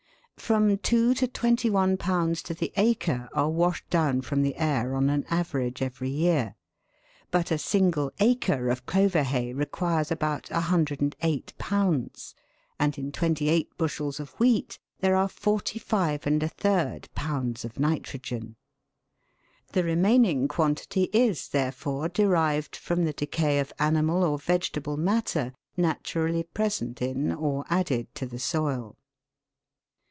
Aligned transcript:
From 0.37 0.79
two 0.79 1.13
to 1.13 1.29
twenty 1.29 1.69
one 1.69 1.95
pounds 1.95 2.41
to 2.43 2.53
the 2.53 2.73
acre 2.75 3.29
are 3.31 3.49
washed 3.49 3.89
down 3.89 4.19
from 4.19 4.41
the 4.41 4.57
air 4.57 4.95
on 4.95 5.07
an 5.09 5.23
average 5.29 5.81
every 5.81 6.09
year; 6.09 6.55
but 7.29 7.51
a 7.51 7.57
single 7.57 8.11
acre 8.19 8.67
of 8.69 8.85
clover 8.85 9.23
hay 9.23 9.53
requires 9.53 10.11
about 10.11 10.49
108 10.51 11.53
pounds, 11.57 12.35
and 12.77 12.97
in 12.97 13.13
twenty 13.13 13.47
eight 13.47 13.77
bushels 13.77 14.19
of 14.19 14.31
wheat 14.41 14.77
there 14.99 15.15
are 15.15 15.29
4$J 15.29 17.07
pounds 17.15 17.63
of 17.63 17.79
nitrogen. 17.79 18.57
The 19.71 19.83
remaining 19.85 20.49
quantity 20.49 21.03
is, 21.13 21.47
therefore, 21.49 22.09
derived 22.09 22.75
from 22.75 23.05
the 23.05 23.13
decay 23.13 23.59
of 23.59 23.71
animal 23.79 24.23
or 24.25 24.37
vegetable 24.37 24.97
matter 24.97 25.53
naturally 25.77 26.43
present 26.43 27.01
in 27.01 27.31
or 27.31 27.63
added 27.69 28.13
to 28.15 28.25
the 28.25 28.39
soil. 28.39 28.97